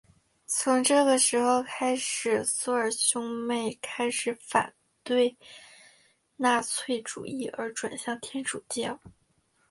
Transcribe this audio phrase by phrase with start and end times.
[0.47, 5.37] 从这个时候开始朔尔兄妹开始反对
[6.37, 8.99] 纳粹主义而转向天主教。